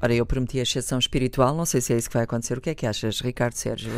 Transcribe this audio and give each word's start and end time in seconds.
Ora, 0.00 0.14
eu 0.14 0.24
prometi 0.24 0.60
a 0.60 0.62
ascensão 0.62 0.98
espiritual, 0.98 1.54
não 1.54 1.66
sei 1.66 1.80
se 1.80 1.92
é 1.92 1.96
isso 1.96 2.08
que 2.08 2.14
vai 2.14 2.22
acontecer. 2.24 2.56
O 2.56 2.60
que 2.60 2.70
é 2.70 2.74
que 2.74 2.86
achas, 2.86 3.20
Ricardo 3.20 3.54
Sérgio? 3.54 3.90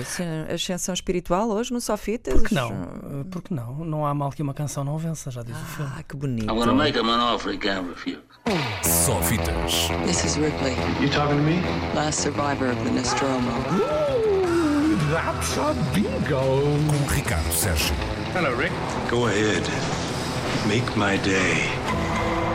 A 0.50 0.54
ascensão 0.54 0.95
espiritual 0.95 1.50
hoje 1.50 1.72
no 1.72 1.80
Sofitas? 1.80 2.32
Por 2.34 2.48
que 2.48 2.54
não? 2.54 2.71
Uh, 2.71 3.24
Por 3.30 3.42
que 3.42 3.53
não? 3.53 3.84
Não 3.84 4.06
há 4.06 4.14
mal 4.14 4.30
que 4.30 4.42
uma 4.42 4.54
canção 4.54 4.82
não 4.82 4.96
vença, 4.96 5.30
já 5.30 5.42
diz 5.42 5.54
o 5.56 5.64
filme. 5.66 5.92
Ah, 5.98 6.02
que 6.02 6.16
bonito. 6.16 6.50
I'm 6.50 6.56
gonna 6.58 6.72
make 6.74 6.98
him 6.98 7.08
an 7.10 7.21
offer 7.34 7.52
he 7.52 7.58
can't 7.58 7.86
refuse. 7.88 8.18
Sófitas. 8.82 9.89
This 10.07 10.25
is 10.25 10.36
Ripley, 10.36 10.73
You 11.00 11.11
talking 11.11 11.36
to 11.36 11.43
me? 11.43 11.61
last 11.95 12.21
survivor 12.23 12.71
of 12.71 12.82
the 12.82 12.91
Nostromo. 12.91 13.51
That's 15.12 15.59
a 15.59 15.75
bingo. 15.93 16.41
Com 16.89 17.14
Ricardo 17.14 17.53
Sérgio. 17.53 17.95
Hello, 18.35 18.55
Rick. 18.57 18.73
Go 19.11 19.27
ahead. 19.27 19.62
Make 20.69 20.87
my 20.96 21.19
day. 21.19 21.69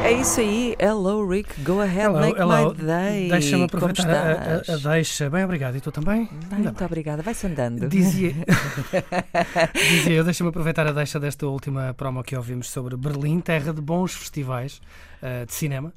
É 0.05 0.11
isso 0.11 0.39
aí. 0.39 0.75
Hello, 0.79 1.27
Rick. 1.27 1.61
Go 1.63 1.81
ahead, 1.81 2.05
Hello, 2.05 2.19
make 2.19 2.39
hello. 2.39 2.75
my 2.75 2.83
day. 2.85 3.27
Deixa-me 3.27 3.63
aproveitar 3.63 4.07
a, 4.07 4.61
a- 4.71 4.73
a 4.75 4.77
deixa. 4.93 5.29
Bem, 5.31 5.43
obrigado. 5.43 5.75
E 5.77 5.81
tu 5.81 5.91
também? 5.91 6.29
Ainda 6.51 6.63
muito 6.69 6.85
obrigada. 6.85 7.23
Vai-se 7.23 7.47
andando. 7.47 7.79
bem. 7.79 7.89
Dizia, 7.89 8.35
dizia 9.73 10.13
eu, 10.13 10.23
deixa-me 10.23 10.49
aproveitar 10.51 10.85
a 10.85 10.91
deixa 10.91 11.19
desta 11.19 11.47
última 11.47 11.91
promo 11.95 12.21
que 12.23 12.35
ouvimos 12.35 12.69
sobre 12.69 12.95
Berlim, 12.95 13.39
terra 13.39 13.73
de 13.73 13.81
bons 13.81 14.13
festivais 14.13 14.79
uh, 15.23 15.45
de 15.47 15.53
cinema, 15.53 15.91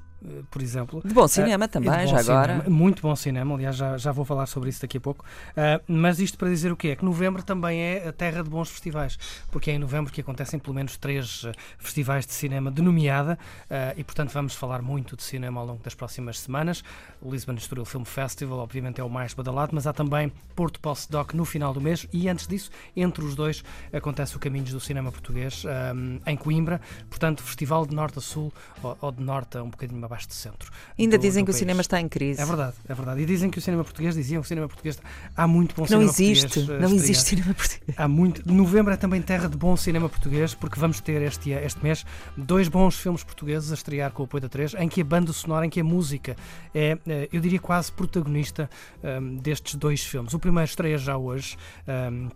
por 0.51 0.63
exemplo. 0.63 1.01
De 1.05 1.15
bom 1.15 1.29
cinema 1.29 1.65
Ah, 1.65 1.67
e 1.67 1.69
de 1.69 1.73
também, 1.73 1.91
bom 1.91 2.07
já 2.07 2.19
agora. 2.21 2.57
cinema, 2.59 2.77
Muito 2.77 3.03
bom 3.03 3.15
cinema, 3.17 3.55
aliás, 3.55 3.77
já, 3.77 3.97
já 3.97 4.13
vou 4.13 4.25
falar 4.25 4.47
sobre 4.47 4.69
isso 4.69 4.81
daqui 4.83 4.97
a 4.99 5.01
pouco. 5.01 5.25
Ah, 5.57 5.81
mas 5.87 6.19
isto 6.19 6.37
para 6.37 6.49
dizer 6.49 6.73
o 6.73 6.77
quê? 6.77 6.89
É 6.89 6.97
que 6.97 7.05
novembro 7.05 7.43
também 7.43 7.81
é 7.81 8.09
a 8.09 8.13
terra 8.13 8.43
de 8.43 8.51
bons 8.51 8.69
festivais, 8.71 9.19
porque 9.51 9.71
é 9.71 9.75
em 9.75 9.79
novembro 9.79 10.13
que 10.13 10.21
acontecem 10.21 10.59
pelo 10.59 10.75
menos 10.75 10.97
três 10.97 11.45
festivais 11.79 12.27
de 12.27 12.33
cinema 12.33 12.71
de 12.71 12.83
nomeada 12.83 13.39
ah, 13.71 13.95
e, 13.97 14.03
portanto, 14.05 14.31
vamos 14.33 14.55
falar 14.55 14.83
muito 14.83 15.17
de 15.17 15.23
cinema 15.23 15.61
ao 15.61 15.67
longo 15.67 15.83
das 15.83 15.95
próximas 15.95 16.41
semanas. 16.41 16.83
O 17.21 17.31
Lisbon 17.31 17.55
Estoril 17.55 17.85
Film 17.85 18.05
Festival, 18.05 18.59
obviamente, 18.59 19.01
é 19.01 19.05
o 19.05 19.11
mais 19.11 19.35
badalado, 19.35 19.71
mas 19.75 19.87
há 19.87 19.93
também 19.93 20.33
Porto 20.55 20.81
Postdoc 20.81 21.35
no 21.35 21.45
final 21.45 21.73
do 21.73 21.81
mês 21.81 22.07
e, 22.13 22.29
antes 22.29 22.47
disso, 22.47 22.71
entre 22.97 23.25
os 23.25 23.35
dois, 23.35 23.63
acontece 23.93 24.37
o 24.37 24.39
Caminhos 24.39 24.73
do 24.73 24.81
Cinema 24.81 25.13
Português 25.13 25.65
ah, 25.67 25.93
em 26.31 26.37
Coimbra, 26.37 26.81
portanto, 27.09 27.43
festival 27.43 27.87
de 27.87 27.95
norte 27.95 28.19
a 28.19 28.23
sul 28.23 28.53
ou, 28.83 28.97
ou 29.01 29.13
de 29.13 29.23
norte 29.23 29.57
a 29.57 29.63
um 29.63 29.71
bocadinho 29.71 30.08
abaixo 30.09 30.27
de 30.29 30.35
centro. 30.35 30.71
Ainda 30.99 31.17
do- 31.17 31.21
dizem 31.21 31.43
do 31.43 31.47
que 31.47 31.51
o 31.51 31.55
país. 31.55 31.59
cinema 31.61 31.81
está 31.81 32.01
em 32.01 32.09
crise. 32.09 32.41
É 32.41 32.45
verdade, 32.45 32.75
é 32.89 32.95
verdade. 32.95 33.23
E 33.23 33.27
dizem 33.27 33.49
que 33.51 33.59
o 33.59 33.63
cinema 33.63 33.85
português, 33.85 34.15
diziam 34.15 34.41
que 34.43 34.47
o 34.47 34.49
cinema 34.49 34.67
português 34.69 34.99
há 35.37 35.47
muito 35.47 35.75
bom 35.75 35.85
Que 35.85 35.93
não 35.93 36.09
cinema 36.09 36.13
existe. 36.13 36.47
português. 36.49 36.71
a 36.85 36.89
Não 36.89 36.95
existe 36.97 37.25
cinema 37.29 37.55
português. 37.55 37.99
Há 37.99 38.09
muito. 38.09 38.53
Novembro 38.53 38.93
é 38.93 38.97
também 38.97 39.23
terra 39.23 39.49
de 39.49 39.57
bom 39.57 39.77
cinema 39.77 40.09
português, 40.09 40.55
porque 40.55 40.81
vamos 40.81 41.01
ter 41.01 41.23
este, 41.23 41.51
este 41.51 41.83
mês 41.83 42.05
dois 42.37 42.67
bons 42.69 42.97
filmes 42.99 43.23
portugueses 43.23 43.71
a 43.71 43.75
estrear 43.75 44.11
com 44.11 44.23
o 44.23 44.25
apoio 44.25 44.41
da 44.43 44.49
3, 44.49 44.75
em 44.75 44.89
que 44.89 45.01
a 45.01 45.05
banda 45.05 45.33
sonora, 45.33 45.67
em 45.67 45.71
que 45.71 45.81
a 45.81 45.85
música 45.85 46.37
é, 46.75 46.99
eh, 47.07 47.29
eu 47.33 47.41
diria, 47.41 47.59
quase 47.61 47.93
protagonista 47.93 48.69
ehm, 49.03 49.37
destes 49.37 49.75
dois 49.75 50.05
filmes. 50.05 50.33
O 50.35 50.39
primeiro 50.39 50.69
estreia 50.69 50.99
já 50.99 51.17
hoje. 51.17 51.57
ehm, 51.87 52.29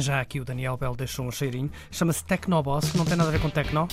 já 0.00 0.20
aqui 0.20 0.40
o 0.40 0.44
Daniel 0.44 0.76
Bell 0.76 0.94
deixou 0.94 1.26
um 1.26 1.30
cheirinho. 1.30 1.70
Chama-se 1.90 2.24
Tecnoboss, 2.24 2.90
que 2.90 2.98
não 2.98 3.04
tem 3.04 3.16
nada 3.16 3.28
a 3.28 3.32
ver 3.32 3.40
com 3.40 3.50
Tecno. 3.50 3.88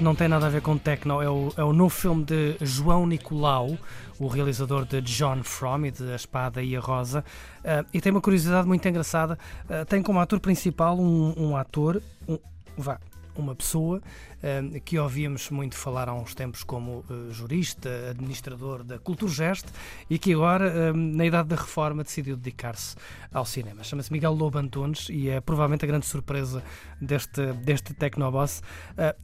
Não 0.00 0.14
tem 0.14 0.28
nada 0.28 0.46
a 0.46 0.50
ver 0.50 0.62
com 0.62 0.76
Tecno. 0.76 1.22
É 1.22 1.28
o, 1.28 1.52
é 1.56 1.64
o 1.64 1.72
novo 1.72 1.94
filme 1.94 2.24
de 2.24 2.56
João 2.60 3.06
Nicolau, 3.06 3.76
o 4.18 4.26
realizador 4.26 4.84
de 4.84 5.00
John 5.00 5.42
From 5.42 5.86
e 5.86 5.90
de 5.90 6.12
A 6.12 6.16
Espada 6.16 6.62
e 6.62 6.76
a 6.76 6.80
Rosa. 6.80 7.24
Ah, 7.64 7.84
e 7.92 8.00
tem 8.00 8.12
uma 8.12 8.20
curiosidade 8.20 8.66
muito 8.66 8.86
engraçada. 8.88 9.38
Ah, 9.68 9.84
tem 9.84 10.02
como 10.02 10.18
ator 10.18 10.40
principal 10.40 10.98
um, 10.98 11.34
um 11.36 11.56
ator, 11.56 12.02
um, 12.28 12.38
vá, 12.76 12.98
uma 13.40 13.54
pessoa 13.54 14.02
ah, 14.42 14.80
que 14.84 14.98
ouvíamos 14.98 15.50
muito 15.50 15.76
falar 15.76 16.08
há 16.08 16.14
uns 16.14 16.34
tempos 16.34 16.62
como 16.62 17.04
ah, 17.10 17.32
jurista, 17.32 17.88
administrador 18.10 18.84
da 18.84 18.98
Culturgest 18.98 19.66
e 20.08 20.18
que 20.18 20.34
agora, 20.34 20.90
ah, 20.90 20.92
na 20.92 21.24
idade 21.24 21.48
da 21.48 21.56
reforma, 21.56 22.02
decidiu 22.02 22.36
dedicar-se 22.36 22.96
ao 23.32 23.44
cinema. 23.44 23.82
Chama-se 23.82 24.12
Miguel 24.12 24.32
Lobo 24.32 24.58
Antunes 24.58 25.08
e 25.08 25.28
é 25.28 25.40
provavelmente 25.40 25.84
a 25.84 25.88
grande 25.88 26.06
surpresa 26.06 26.62
deste, 27.00 27.52
deste 27.52 27.94
Tecnoboss. 27.94 28.62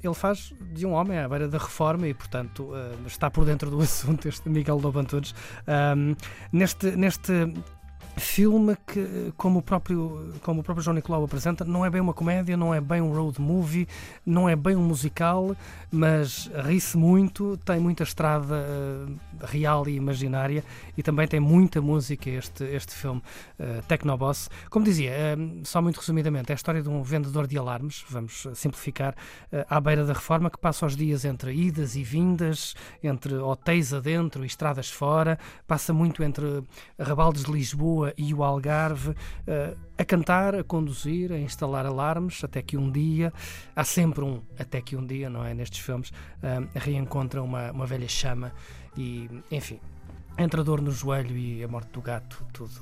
Ele 0.03 0.15
faz 0.15 0.53
de 0.73 0.85
um 0.87 0.93
homem 0.93 1.19
à 1.19 1.29
beira 1.29 1.49
da 1.49 1.59
reforma 1.59 2.07
e, 2.07 2.15
portanto, 2.15 2.73
está 3.07 3.31
por 3.31 3.45
dentro 3.45 3.71
do 3.71 3.81
assunto 3.83 4.29
este 4.29 4.49
Miguel 4.49 4.79
Lobo 4.79 4.99
Antunes. 4.99 5.35
Neste, 6.53 6.91
neste 6.97 7.33
filme 8.17 8.77
que, 8.87 9.33
como 9.37 9.61
o 9.61 9.63
próprio, 9.63 10.35
como 10.43 10.61
o 10.61 10.63
próprio 10.63 10.85
João 10.85 10.95
Nicolau 10.95 11.25
apresenta, 11.25 11.65
não 11.65 11.85
é 11.85 11.91
bem 11.91 12.01
uma 12.01 12.13
comédia, 12.13 12.57
não 12.57 12.75
é 12.75 12.81
bem 12.81 13.01
um 13.01 13.13
road 13.13 13.41
movie, 13.41 13.89
não 14.25 14.49
é 14.49 14.55
bem 14.55 14.77
um 14.77 14.83
musical, 14.83 15.57
mas 15.91 16.51
ri-se 16.65 16.97
muito, 16.97 17.57
tem 17.59 17.81
muita 17.81 18.03
estrada 18.03 18.57
eh, 18.57 19.47
real 19.47 19.89
e 19.89 19.95
imaginária 19.95 20.65
e 20.97 21.03
também 21.03 21.27
tem 21.27 21.41
muita 21.41 21.81
música 21.81 22.29
este, 22.29 22.65
este 22.65 22.93
filme 22.93 23.23
eh, 23.59 23.83
Tecnoboss. 23.89 24.51
Como 24.71 24.85
dizia, 24.85 25.11
eh, 25.11 25.37
só 25.65 25.81
muito 25.81 25.99
resumidamente, 25.99 26.51
é 26.51 26.55
a 26.55 26.57
história 26.57 26.83
de 26.83 26.89
um 26.89 27.03
vendedor 27.03 27.47
de 27.47 27.57
alarmes, 27.57 28.05
vamos 28.09 28.47
simplificar, 28.55 29.15
eh, 29.51 29.67
à 29.69 29.81
beira 29.81 30.05
da 30.05 30.13
reforma, 30.13 30.51
que 30.51 30.59
passa 30.59 30.85
os 30.85 30.97
dias 30.97 31.25
entre 31.25 31.55
idas 31.55 31.97
e 31.97 32.03
vindas, 32.03 32.75
entre 33.03 33.35
hotéis 33.35 33.95
adentro 33.95 34.45
e 34.45 34.47
estradas 34.47 34.91
fora, 34.91 35.39
passa 35.67 35.93
muito 35.93 36.23
entre 36.23 36.63
Rabaldes 36.99 37.45
de 37.45 37.53
Lisboa 37.53 38.02
e 38.17 38.33
o 38.33 38.43
Algarve, 38.43 39.15
eh, 39.47 39.75
a 39.99 40.05
cantar, 40.05 40.55
a 40.55 40.65
conduzir, 40.65 41.33
a 41.33 41.39
instalar 41.39 41.87
alarmes, 41.87 42.43
até 42.43 42.63
que 42.63 42.77
um 42.77 42.91
dia, 42.91 43.33
há 43.75 43.85
sempre 43.85 44.25
um 44.25 44.41
até 44.59 44.81
que 44.81 44.97
um 44.97 45.07
dia, 45.07 45.29
não 45.29 45.45
é? 45.45 45.55
Nestes 45.55 45.81
filmes, 45.81 46.13
eh, 46.43 46.61
reencontra 46.75 47.43
uma, 47.43 47.71
uma 47.71 47.87
velha 47.87 48.09
chama 48.09 48.53
e, 48.97 49.29
enfim, 49.51 49.79
entre 50.39 50.61
a 50.61 50.63
dor 50.63 50.81
no 50.81 50.91
joelho 50.91 51.37
e 51.37 51.63
a 51.63 51.69
morte 51.69 51.91
do 51.93 52.01
gato, 52.01 52.45
tudo. 52.53 52.81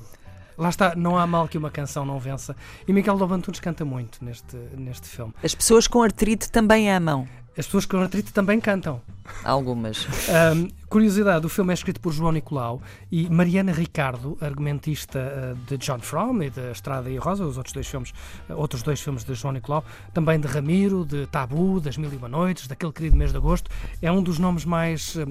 Lá 0.57 0.69
está, 0.69 0.95
não 0.95 1.17
há 1.17 1.27
mal 1.27 1.49
que 1.49 1.57
uma 1.57 1.71
canção 1.71 2.05
não 2.05 2.19
vença. 2.19 2.55
E 2.87 2.93
Miguel 2.93 3.17
Lobo 3.17 3.33
Antunes 3.33 3.61
canta 3.61 3.83
muito 3.85 4.23
neste, 4.23 4.57
neste 4.77 5.09
filme. 5.09 5.33
As 5.43 5.55
pessoas 5.55 5.87
com 5.89 6.03
artrite 6.03 6.51
também 6.51 6.91
amam. 6.91 7.27
As 7.57 7.65
pessoas 7.67 7.87
com 7.87 7.97
artrite 7.97 8.33
também 8.33 8.61
cantam. 8.61 9.01
Algumas. 9.45 10.07
Ahm, 10.29 10.69
curiosidade, 10.89 11.47
o 11.47 11.49
filme 11.49 11.73
é 11.73 11.75
escrito 11.75 12.01
por 12.01 12.13
João 12.13 12.33
Nicolau 12.33 12.81
e 13.11 13.29
Mariana 13.29 13.73
Ricardo, 13.73 14.37
argumentista 14.41 15.19
ah, 15.19 15.57
de 15.67 15.77
John 15.79 15.99
Fromm 16.01 16.43
e 16.43 16.51
da 16.51 16.73
Estrada 16.73 17.11
e 17.11 17.17
Rosa, 17.17 17.45
os 17.45 17.57
outros 17.57 17.73
dois 17.73 17.87
filmes, 17.87 18.13
ah, 18.49 18.55
outros 18.55 18.83
dois 18.83 19.01
filmes 19.01 19.25
de 19.25 19.35
João 19.35 19.53
Nicolau, 19.53 19.85
também 20.13 20.39
de 20.39 20.47
Ramiro, 20.47 21.05
de 21.05 21.27
Tabu, 21.27 21.81
das 21.81 21.97
Mil 21.97 22.13
e 22.13 22.17
Uma 22.17 22.29
Noites, 22.29 22.67
daquele 22.67 22.93
querido 22.93 23.17
mês 23.17 23.31
de 23.31 23.37
agosto, 23.37 23.71
é 24.03 24.11
um 24.11 24.23
dos 24.23 24.39
nomes 24.39 24.65
mais 24.65 25.17
ah, 25.17 25.27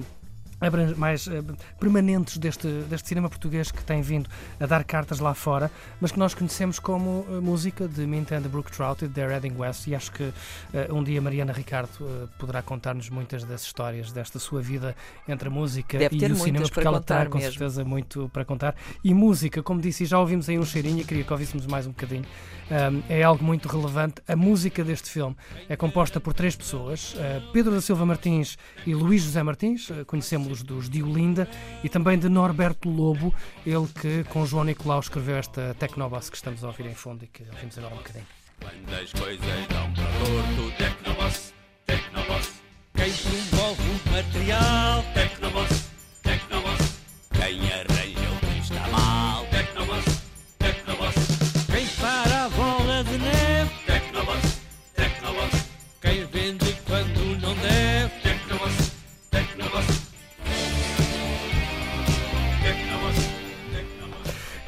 mais 0.96 1.26
eh, 1.26 1.42
permanentes 1.78 2.36
deste, 2.36 2.68
deste 2.88 3.08
cinema 3.08 3.28
português 3.28 3.70
que 3.70 3.82
tem 3.82 4.02
vindo 4.02 4.28
a 4.58 4.66
dar 4.66 4.84
cartas 4.84 5.18
lá 5.18 5.32
fora, 5.32 5.70
mas 6.00 6.12
que 6.12 6.18
nós 6.18 6.34
conhecemos 6.34 6.78
como 6.78 7.26
eh, 7.30 7.40
música 7.40 7.88
de 7.88 8.06
Mint 8.06 8.32
and 8.32 8.42
the 8.42 8.48
Brook 8.48 8.70
Trout 8.70 9.04
e 9.04 9.08
de 9.08 9.20
Heading 9.20 9.54
West 9.56 9.86
e 9.86 9.94
acho 9.94 10.12
que 10.12 10.32
eh, 10.74 10.88
um 10.90 11.02
dia 11.02 11.20
Mariana 11.20 11.52
Ricardo 11.52 11.90
poderá 12.38 12.62
contar-nos 12.62 13.08
muitas 13.08 13.44
das 13.44 13.62
histórias 13.62 14.12
desta 14.12 14.38
sua 14.38 14.60
vida 14.60 14.94
entre 15.26 15.48
a 15.48 15.50
música 15.50 15.98
Deve 15.98 16.16
e 16.16 16.32
o 16.32 16.36
cinema, 16.36 16.68
porque 16.68 16.86
ela 16.86 17.00
terá 17.00 17.26
com 17.26 17.38
mesmo. 17.38 17.52
certeza 17.52 17.84
muito 17.84 18.28
para 18.32 18.44
contar. 18.44 18.74
E 19.02 19.14
música, 19.14 19.62
como 19.62 19.80
disse, 19.80 20.04
já 20.04 20.18
ouvimos 20.18 20.48
aí 20.48 20.58
um 20.58 20.64
cheirinho 20.64 21.00
e 21.00 21.04
queria 21.04 21.24
que 21.24 21.32
ouvíssemos 21.32 21.66
mais 21.66 21.86
um 21.86 21.90
bocadinho, 21.90 22.24
um, 22.70 23.02
é 23.08 23.22
algo 23.22 23.42
muito 23.42 23.68
relevante. 23.68 24.22
A 24.28 24.36
música 24.36 24.84
deste 24.84 25.10
filme 25.10 25.36
é 25.68 25.76
composta 25.76 26.20
por 26.20 26.34
três 26.34 26.54
pessoas: 26.54 27.14
uh, 27.14 27.52
Pedro 27.52 27.72
da 27.72 27.80
Silva 27.80 28.06
Martins 28.06 28.56
e 28.86 28.94
Luís 28.94 29.22
José 29.22 29.42
Martins, 29.42 29.90
uh, 29.90 30.04
conhecemos-los 30.50 30.62
dos 30.62 30.88
Diolinda, 30.88 31.48
e 31.82 31.88
também 31.88 32.18
de 32.18 32.28
Norberto 32.28 32.88
Lobo, 32.88 33.34
ele 33.64 33.86
que 34.00 34.24
com 34.24 34.44
João 34.44 34.64
Nicolau 34.64 35.00
escreveu 35.00 35.36
esta 35.36 35.74
Tecnobass 35.78 36.28
que 36.28 36.36
estamos 36.36 36.64
a 36.64 36.68
ouvir 36.68 36.86
em 36.86 36.94
fundo 36.94 37.24
e 37.24 37.26
que 37.26 37.44
ouvimos 37.44 37.78
agora 37.78 37.94
um 37.94 37.98
bocadinho. 37.98 38.26
Quando 38.60 38.94
as 38.94 39.12
coisas 39.12 39.66
dão 39.68 39.92
para 39.94 40.04
torto, 40.04 40.76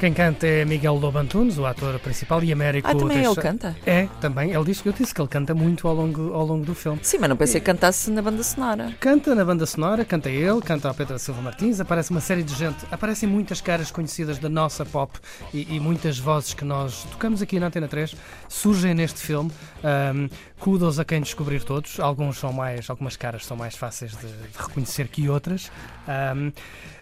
Quem 0.03 0.13
canta 0.13 0.45
é 0.45 0.65
Miguel 0.65 0.95
Lobo 0.95 1.17
Antunes, 1.17 1.57
o 1.57 1.65
ator 1.65 1.97
principal, 1.97 2.43
e 2.43 2.51
Américo. 2.51 2.89
Ah, 2.89 2.93
também 2.93 3.23
ele 3.23 3.35
canta? 3.35 3.73
É, 3.85 4.09
também. 4.19 4.51
Ele 4.51 4.65
disse 4.65 4.83
que 4.83 4.89
eu 4.89 4.91
disse 4.91 5.15
que 5.15 5.21
ele 5.21 5.29
canta 5.29 5.53
muito 5.53 5.87
ao 5.87 5.95
longo, 5.95 6.33
ao 6.33 6.45
longo 6.45 6.65
do 6.65 6.75
filme. 6.75 6.99
Sim, 7.01 7.19
mas 7.21 7.29
não 7.29 7.37
pensei 7.37 7.61
que 7.61 7.65
cantasse 7.65 8.11
na 8.11 8.21
banda 8.21 8.43
sonora. 8.43 8.93
Canta 8.99 9.33
na 9.33 9.45
banda 9.45 9.65
sonora, 9.65 10.03
canta 10.03 10.29
ele, 10.29 10.59
canta 10.59 10.91
o 10.91 10.93
Pedro 10.93 11.17
Silva 11.17 11.41
Martins, 11.41 11.79
aparece 11.79 12.11
uma 12.11 12.19
série 12.19 12.43
de 12.43 12.53
gente, 12.53 12.85
aparecem 12.91 13.29
muitas 13.29 13.61
caras 13.61 13.91
conhecidas 13.91 14.37
da 14.39 14.49
nossa 14.49 14.83
pop 14.83 15.17
e, 15.53 15.73
e 15.73 15.79
muitas 15.79 16.19
vozes 16.19 16.53
que 16.53 16.65
nós 16.65 17.05
tocamos 17.09 17.41
aqui 17.41 17.57
na 17.57 17.67
Antena 17.67 17.87
3 17.87 18.13
surgem 18.49 18.93
neste 18.93 19.21
filme, 19.21 19.53
ahm, 19.81 20.27
kudos 20.63 20.97
a 20.97 21.03
quem 21.03 21.19
descobrir 21.19 21.61
todos. 21.61 21.99
Alguns 21.99 22.37
são 22.37 22.53
mais, 22.53 22.89
algumas 22.89 23.17
caras 23.17 23.45
são 23.45 23.57
mais 23.57 23.75
fáceis 23.75 24.11
de, 24.11 24.27
de 24.27 24.57
reconhecer 24.57 25.09
que 25.09 25.27
outras. 25.27 25.69
Ahm, 26.07 26.53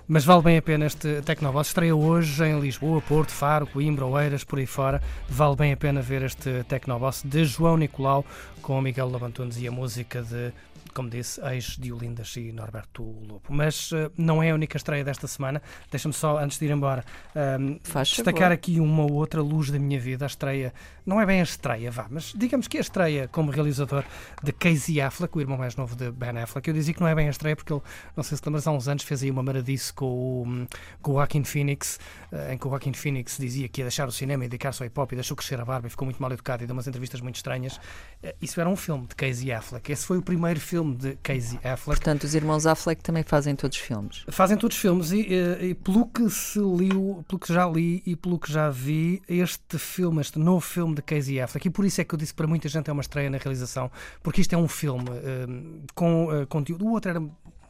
mas 0.07 0.25
vale 0.25 0.41
bem 0.41 0.57
a 0.57 0.61
pena 0.63 0.87
este 0.87 1.21
Tecnoboss. 1.21 1.67
Estreia 1.67 1.95
hoje 1.95 2.43
em 2.43 2.59
Lisboa, 2.59 2.99
Porto, 3.03 3.29
Faro, 3.29 3.67
Coimbra, 3.67 4.03
Oeiras, 4.03 4.43
por 4.43 4.57
aí 4.57 4.65
fora. 4.65 4.99
Vale 5.29 5.55
bem 5.55 5.73
a 5.73 5.77
pena 5.77 6.01
ver 6.01 6.23
este 6.23 6.63
Tecnoboss 6.67 7.21
de 7.23 7.45
João 7.45 7.77
Nicolau 7.77 8.25
com 8.63 8.81
Miguel 8.81 9.11
Labantunes 9.11 9.61
e 9.61 9.67
a 9.67 9.71
música 9.71 10.23
de, 10.23 10.51
como 10.93 11.09
disse, 11.09 11.39
ex 11.45 11.77
de 11.77 11.91
Olindas 11.91 12.35
e 12.37 12.51
Norberto 12.51 13.03
Lobo. 13.03 13.43
Mas 13.49 13.91
eh, 13.93 14.09
não 14.17 14.41
é 14.41 14.51
a 14.51 14.55
única 14.55 14.77
estreia 14.77 15.03
desta 15.03 15.27
semana. 15.27 15.61
Deixa-me 15.89 16.13
só, 16.13 16.37
antes 16.37 16.57
de 16.59 16.65
ir 16.65 16.71
embora, 16.71 17.03
ahm, 17.35 17.77
Faz 17.83 18.09
destacar 18.09 18.33
favor. 18.41 18.51
aqui 18.53 18.79
uma 18.79 19.03
ou 19.03 19.13
outra 19.13 19.41
luz 19.41 19.69
da 19.71 19.79
minha 19.79 19.99
vida. 19.99 20.25
A 20.25 20.27
estreia, 20.27 20.73
não 21.05 21.19
é 21.19 21.25
bem 21.25 21.39
a 21.39 21.43
estreia, 21.43 21.89
vá, 21.91 22.07
mas 22.09 22.33
digamos 22.35 22.67
que 22.67 22.77
a 22.77 22.81
estreia 22.81 23.27
como 23.27 23.51
realizador 23.51 24.03
de 24.43 24.51
Casey 24.51 25.01
Affleck, 25.01 25.35
o 25.37 25.41
irmão 25.41 25.57
mais 25.57 25.75
novo 25.75 25.95
de 25.95 26.11
Ben 26.11 26.37
Affleck. 26.37 26.67
Eu 26.67 26.73
dizia 26.73 26.93
que 26.93 26.99
não 27.01 27.07
é 27.07 27.15
bem 27.15 27.27
a 27.27 27.31
estreia 27.31 27.55
porque 27.55 27.73
ele, 27.73 27.81
não 28.15 28.23
sei 28.23 28.37
se 28.37 28.43
lembras, 28.45 28.65
há 28.67 28.71
uns 28.71 28.87
anos 28.87 29.03
fez 29.03 29.23
aí 29.23 29.31
uma 29.31 29.43
maradice 29.43 29.93
com 29.93 30.05
o, 30.05 30.67
com 31.01 31.11
o 31.11 31.13
Joaquin 31.15 31.43
Phoenix, 31.43 31.99
eh, 32.31 32.53
em 32.53 32.57
que 32.57 32.65
o 32.67 32.69
Joaquin 32.69 32.93
Phoenix 32.93 33.37
dizia 33.37 33.67
que 33.67 33.81
ia 33.81 33.85
deixar 33.85 34.07
o 34.07 34.11
cinema 34.11 34.45
e 34.45 34.47
dedicar-se 34.47 34.81
ao 34.83 34.87
hip 34.87 34.99
hop 34.99 35.11
e 35.11 35.15
deixou 35.15 35.35
crescer 35.35 35.59
a 35.59 35.65
barba 35.65 35.87
e 35.87 35.89
ficou 35.89 36.05
muito 36.05 36.21
mal 36.21 36.31
educado 36.31 36.63
e 36.63 36.67
deu 36.67 36.73
umas 36.73 36.87
entrevistas 36.87 37.21
muito 37.21 37.35
estranhas. 37.35 37.79
Eh, 38.23 38.35
Isso 38.41 38.59
era 38.59 38.69
um 38.69 38.75
filme 38.75 39.05
de 39.07 39.15
Casey 39.15 39.51
Affleck. 39.51 39.91
Esse 39.91 40.05
foi 40.05 40.17
o 40.17 40.21
primeiro 40.21 40.59
filme 40.59 40.80
de 40.83 41.15
Casey 41.17 41.57
Affleck. 41.57 41.85
Portanto, 41.85 42.23
os 42.23 42.33
irmãos 42.33 42.65
Affleck 42.65 43.03
também 43.03 43.23
fazem 43.23 43.55
todos 43.55 43.77
os 43.77 43.83
filmes. 43.83 44.23
Fazem 44.29 44.57
todos 44.57 44.77
filmes 44.77 45.11
e, 45.11 45.33
eh, 45.33 45.65
e 45.67 45.73
pelo 45.75 46.07
que 46.07 46.29
se 46.29 46.59
liu, 46.59 47.23
pelo 47.27 47.39
que 47.39 47.53
já 47.53 47.67
li 47.67 48.01
e 48.05 48.15
pelo 48.15 48.39
que 48.39 48.51
já 48.51 48.69
vi, 48.69 49.21
este 49.27 49.77
filme, 49.77 50.21
este 50.21 50.39
novo 50.39 50.61
filme 50.61 50.95
de 50.95 51.01
Casey 51.01 51.39
Affleck, 51.39 51.67
e 51.67 51.71
por 51.71 51.85
isso 51.85 52.01
é 52.01 52.03
que 52.03 52.13
eu 52.13 52.17
disse 52.17 52.33
que 52.33 52.37
para 52.37 52.47
muita 52.47 52.67
gente 52.69 52.89
é 52.89 52.93
uma 52.93 53.01
estreia 53.01 53.29
na 53.29 53.37
realização, 53.37 53.91
porque 54.23 54.41
isto 54.41 54.53
é 54.53 54.57
um 54.57 54.67
filme 54.67 55.09
eh, 55.09 55.45
com 55.93 56.29
eh, 56.33 56.45
conteúdo. 56.45 56.85
O 56.85 56.91
outro 56.91 57.11
era 57.11 57.21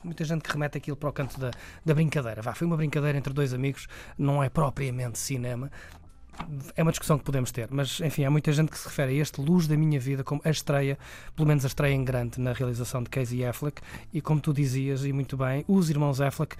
muita 0.03 0.23
gente 0.23 0.41
que 0.41 0.51
remete 0.51 0.77
aquilo 0.77 0.97
para 0.97 1.09
o 1.09 1.13
canto 1.13 1.39
da, 1.39 1.51
da 1.85 1.93
brincadeira. 1.93 2.41
Vá, 2.41 2.53
foi 2.53 2.67
uma 2.67 2.77
brincadeira 2.77 3.17
entre 3.17 3.33
dois 3.33 3.53
amigos, 3.53 3.87
não 4.17 4.43
é 4.43 4.49
propriamente 4.49 5.19
cinema. 5.19 5.71
É 6.75 6.81
uma 6.81 6.92
discussão 6.92 7.18
que 7.18 7.24
podemos 7.25 7.51
ter, 7.51 7.68
mas 7.72 8.00
enfim, 8.01 8.24
há 8.24 8.31
muita 8.31 8.51
gente 8.51 8.69
que 8.72 8.78
se 8.78 8.88
refere 8.88 9.12
a 9.19 9.22
este 9.22 9.39
Luz 9.42 9.68
da 9.68 9.75
Minha 9.78 10.00
Vida 10.00 10.24
como 10.24 10.42
a 10.44 10.50
estreia, 10.50 10.98
pelo 11.36 11.48
menos 11.48 11.63
a 11.66 11.68
estreia 11.68 11.94
em 11.94 12.04
grande 12.04 12.39
na 12.39 12.54
realização 12.54 13.04
de 13.04 13.10
Casey 13.10 13.45
Affleck. 13.45 13.81
E 14.13 14.22
como 14.22 14.39
tu 14.42 14.54
dizias, 14.54 15.04
e 15.06 15.12
muito 15.13 15.36
bem, 15.38 15.63
os 15.68 15.89
irmãos 15.89 16.19
Affleck 16.22 16.56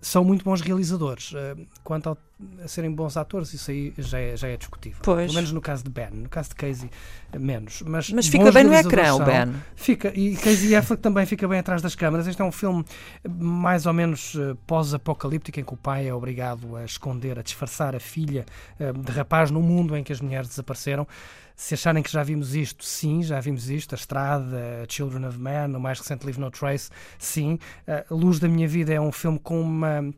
são 0.00 0.24
muito 0.24 0.44
bons 0.44 0.60
realizadores. 0.62 1.32
Eh, 1.34 1.56
Quanto 1.84 2.08
ao- 2.08 2.18
a 2.62 2.68
serem 2.68 2.90
bons 2.90 3.16
atores, 3.16 3.52
isso 3.52 3.70
aí 3.70 3.92
já 3.98 4.18
é, 4.18 4.36
já 4.36 4.48
é 4.48 4.56
discutível. 4.56 5.00
Pois. 5.02 5.26
Pelo 5.26 5.34
menos 5.34 5.52
no 5.52 5.60
caso 5.60 5.84
de 5.84 5.90
Ben, 5.90 6.10
no 6.10 6.28
caso 6.28 6.50
de 6.50 6.54
Casey, 6.54 6.90
menos. 7.38 7.82
Mas, 7.82 8.10
Mas 8.10 8.26
fica 8.26 8.50
bem 8.50 8.64
no 8.64 8.74
ecrã, 8.74 9.14
o. 9.14 9.24
Ben. 9.24 9.54
Fica, 9.74 10.12
e 10.14 10.36
Casey 10.36 10.74
Affleck 10.74 11.02
também 11.02 11.26
fica 11.26 11.46
bem 11.46 11.58
atrás 11.58 11.82
das 11.82 11.94
câmaras. 11.94 12.26
Este 12.26 12.40
é 12.40 12.44
um 12.44 12.52
filme 12.52 12.84
mais 13.28 13.86
ou 13.86 13.92
menos 13.92 14.34
eh, 14.36 14.56
pós-apocalíptico 14.66 15.60
em 15.60 15.64
que 15.64 15.74
o 15.74 15.76
pai 15.76 16.08
é 16.08 16.14
obrigado 16.14 16.76
a 16.76 16.84
esconder, 16.84 17.38
a 17.38 17.42
disfarçar 17.42 17.94
a 17.94 18.00
filha 18.00 18.44
eh, 18.78 18.92
de 18.92 19.12
rapaz 19.12 19.50
no 19.50 19.60
mundo 19.60 19.96
em 19.96 20.02
que 20.02 20.12
as 20.12 20.20
mulheres 20.20 20.48
desapareceram. 20.48 21.06
Se 21.54 21.74
acharem 21.74 22.02
que 22.02 22.10
já 22.10 22.22
vimos 22.22 22.54
isto, 22.54 22.82
sim, 22.84 23.22
já 23.22 23.38
vimos 23.38 23.68
isto. 23.68 23.94
A 23.94 23.96
Estrada, 23.96 24.86
Children 24.88 25.26
of 25.26 25.38
Man, 25.38 25.76
o 25.76 25.80
mais 25.80 25.98
recente 25.98 26.24
Leave 26.24 26.40
No 26.40 26.50
Trace, 26.50 26.90
sim. 27.18 27.58
Eh, 27.86 28.04
Luz 28.10 28.38
da 28.38 28.48
Minha 28.48 28.66
Vida 28.66 28.94
é 28.94 29.00
um 29.00 29.12
filme 29.12 29.38
com 29.38 29.60
uma 29.60 30.10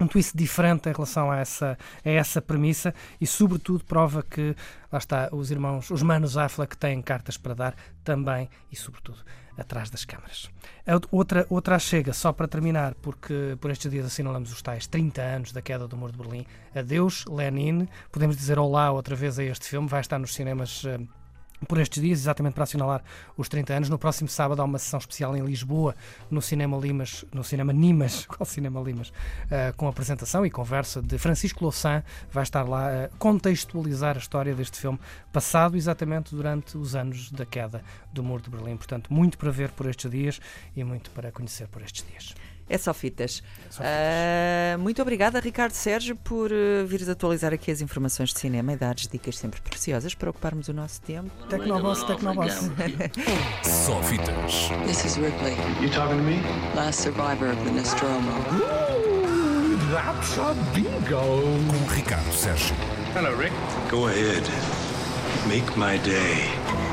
um 0.00 0.06
twist 0.06 0.36
diferente 0.36 0.88
em 0.88 0.92
relação 0.92 1.30
a 1.30 1.38
essa, 1.38 1.78
a 2.04 2.10
essa 2.10 2.40
premissa 2.40 2.94
e, 3.20 3.26
sobretudo, 3.26 3.84
prova 3.84 4.22
que, 4.22 4.54
lá 4.92 4.98
está, 4.98 5.28
os 5.32 5.50
irmãos, 5.50 5.90
os 5.90 6.02
manos 6.02 6.36
Affleck 6.36 6.76
têm 6.76 7.02
cartas 7.02 7.36
para 7.36 7.54
dar 7.54 7.74
também 8.04 8.48
e, 8.70 8.76
sobretudo, 8.76 9.18
atrás 9.56 9.90
das 9.90 10.04
câmaras. 10.04 10.48
Outra, 11.10 11.46
outra 11.50 11.78
chega, 11.78 12.12
só 12.12 12.32
para 12.32 12.46
terminar, 12.46 12.94
porque 12.94 13.56
por 13.60 13.70
estes 13.70 13.90
dias 13.90 14.06
assinalamos 14.06 14.52
os 14.52 14.62
tais 14.62 14.86
30 14.86 15.20
anos 15.20 15.52
da 15.52 15.60
queda 15.60 15.88
do 15.88 15.96
muro 15.96 16.12
de 16.12 16.18
Berlim. 16.18 16.46
Adeus, 16.74 17.24
Lenin. 17.26 17.88
Podemos 18.12 18.36
dizer 18.36 18.58
olá 18.58 18.90
outra 18.90 19.16
vez 19.16 19.38
a 19.38 19.44
este 19.44 19.66
filme. 19.66 19.88
Vai 19.88 20.00
estar 20.00 20.18
nos 20.18 20.34
cinemas. 20.34 20.84
Por 21.66 21.78
estes 21.78 22.02
dias, 22.02 22.20
exatamente 22.20 22.54
para 22.54 22.64
assinalar 22.64 23.02
os 23.36 23.48
30 23.48 23.74
anos. 23.74 23.88
No 23.88 23.98
próximo 23.98 24.28
sábado 24.28 24.60
há 24.60 24.64
uma 24.64 24.78
sessão 24.78 24.98
especial 24.98 25.36
em 25.36 25.44
Lisboa, 25.44 25.94
no 26.30 26.40
Cinema 26.40 26.76
Limas, 26.76 27.24
no 27.32 27.42
Cinema 27.42 27.72
Nimas, 27.72 28.26
qual 28.28 28.46
Cinema 28.46 28.80
Limas, 28.80 29.12
eh, 29.50 29.72
com 29.76 29.88
apresentação 29.88 30.44
e 30.46 30.50
conversa 30.50 31.02
de 31.02 31.18
Francisco 31.18 31.64
Louçã, 31.64 32.02
vai 32.30 32.42
estar 32.42 32.62
lá 32.62 33.04
a 33.04 33.08
contextualizar 33.18 34.16
a 34.16 34.18
história 34.18 34.54
deste 34.54 34.78
filme, 34.78 34.98
passado 35.32 35.76
exatamente 35.76 36.34
durante 36.34 36.76
os 36.76 36.94
anos 36.94 37.30
da 37.30 37.44
queda 37.44 37.82
do 38.12 38.22
Muro 38.22 38.42
de 38.42 38.50
Berlim. 38.50 38.76
Portanto, 38.76 39.12
muito 39.12 39.38
para 39.38 39.50
ver 39.50 39.70
por 39.72 39.86
estes 39.86 40.10
dias 40.10 40.40
e 40.76 40.84
muito 40.84 41.10
para 41.10 41.32
conhecer 41.32 41.68
por 41.68 41.82
estes 41.82 42.04
dias. 42.06 42.34
É 42.68 42.76
só 42.76 42.92
fitas. 42.92 43.42
Só 43.70 43.82
Ah, 43.84 44.76
muito 44.78 45.00
obrigada, 45.00 45.40
Ricardo 45.40 45.72
Sérgio, 45.72 46.14
por 46.16 46.50
eh, 46.52 46.84
vires 46.86 47.08
atualizar 47.08 47.52
aqui 47.52 47.70
as 47.70 47.80
informações 47.80 48.32
de 48.32 48.38
cinema 48.38 48.72
e 48.72 48.76
dar 48.76 48.94
dicas 48.94 49.38
sempre 49.38 49.60
preciosas 49.60 50.14
para 50.14 50.28
ocuparmos 50.30 50.68
o 50.68 50.72
nosso 50.74 51.00
tempo. 51.00 51.30
Tecnoboss, 51.48 52.02
Tecnoboss. 52.04 52.70
Só 53.64 54.02
fitas. 54.02 54.70
This 54.86 55.04
is 55.04 55.16
Ripley, 55.16 55.56
You 55.80 55.90
talking 55.90 56.18
to 56.18 56.22
me? 56.24 56.40
last 56.74 57.00
survivor 57.02 57.50
of 57.50 57.64
the 57.64 57.70
Nostromo. 57.70 58.30
Com 61.08 61.90
Ricardo 61.94 62.32
Sérgio. 62.32 62.76
Go 63.90 64.06
ahead. 64.06 64.42
Make 65.48 65.78
my 65.78 65.98
day. 65.98 66.87